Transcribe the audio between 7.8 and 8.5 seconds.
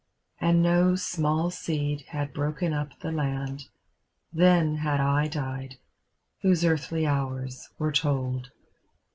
told.